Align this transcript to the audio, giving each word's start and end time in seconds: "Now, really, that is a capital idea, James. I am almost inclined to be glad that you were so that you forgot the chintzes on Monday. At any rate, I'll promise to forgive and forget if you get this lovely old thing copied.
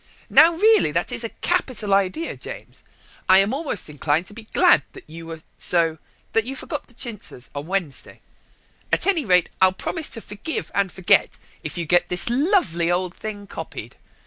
"Now, 0.31 0.53
really, 0.55 0.91
that 0.93 1.11
is 1.11 1.23
a 1.23 1.29
capital 1.29 1.93
idea, 1.93 2.35
James. 2.35 2.81
I 3.29 3.37
am 3.37 3.53
almost 3.53 3.87
inclined 3.87 4.25
to 4.25 4.33
be 4.33 4.47
glad 4.51 4.81
that 4.93 5.07
you 5.07 5.27
were 5.27 5.43
so 5.59 5.99
that 6.33 6.43
you 6.43 6.55
forgot 6.55 6.87
the 6.87 6.95
chintzes 6.95 7.51
on 7.53 7.67
Monday. 7.67 8.19
At 8.91 9.05
any 9.05 9.25
rate, 9.25 9.49
I'll 9.61 9.71
promise 9.73 10.09
to 10.09 10.21
forgive 10.21 10.71
and 10.73 10.91
forget 10.91 11.37
if 11.63 11.77
you 11.77 11.85
get 11.85 12.09
this 12.09 12.31
lovely 12.31 12.89
old 12.89 13.13
thing 13.15 13.45
copied. 13.45 13.95